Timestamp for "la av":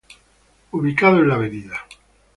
1.27-1.51